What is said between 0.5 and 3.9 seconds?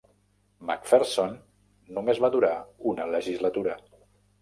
McPherson només va durar una legislatura.